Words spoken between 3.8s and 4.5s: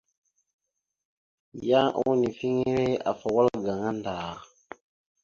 ndar.